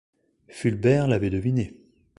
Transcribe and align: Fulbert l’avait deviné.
Fulbert 0.49 1.07
l’avait 1.09 1.29
deviné. 1.29 1.75